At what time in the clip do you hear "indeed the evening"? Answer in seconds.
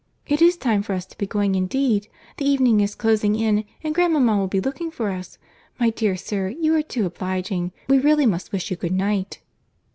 1.53-2.81